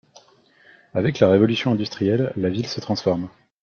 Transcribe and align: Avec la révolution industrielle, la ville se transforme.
Avec 0.95 1.19
la 1.19 1.29
révolution 1.29 1.73
industrielle, 1.73 2.33
la 2.35 2.49
ville 2.49 2.65
se 2.65 2.79
transforme. 2.81 3.29